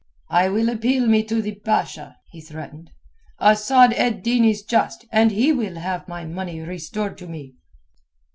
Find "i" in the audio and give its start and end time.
0.31-0.49